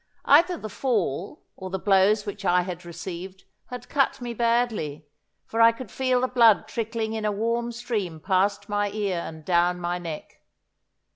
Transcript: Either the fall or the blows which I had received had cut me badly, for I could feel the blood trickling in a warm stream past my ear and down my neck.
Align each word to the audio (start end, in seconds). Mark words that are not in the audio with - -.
Either 0.25 0.57
the 0.57 0.67
fall 0.67 1.43
or 1.55 1.69
the 1.69 1.77
blows 1.77 2.25
which 2.25 2.43
I 2.43 2.63
had 2.63 2.85
received 2.85 3.43
had 3.67 3.87
cut 3.87 4.19
me 4.19 4.33
badly, 4.33 5.05
for 5.45 5.61
I 5.61 5.71
could 5.71 5.91
feel 5.91 6.21
the 6.21 6.27
blood 6.27 6.67
trickling 6.67 7.13
in 7.13 7.23
a 7.23 7.31
warm 7.31 7.71
stream 7.71 8.19
past 8.19 8.67
my 8.67 8.89
ear 8.89 9.19
and 9.19 9.45
down 9.45 9.79
my 9.79 9.99
neck. 9.99 10.41